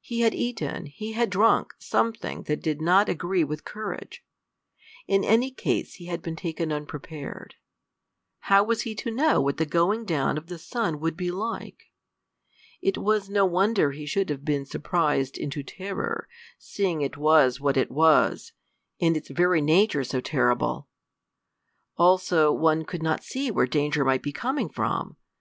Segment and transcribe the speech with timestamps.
[0.00, 4.24] He had eaten, he had drunk, something that did not agree with courage.
[5.08, 7.56] In any case he had been taken unprepared.
[8.46, 11.90] How was he to know what the going down of the sun would be like?
[12.80, 17.76] It was no wonder he should have been surprised into terror, seeing it was what
[17.76, 18.52] it was
[19.00, 20.88] in its very nature so terrible!
[21.96, 25.16] Also, one could not see where danger might be coming from!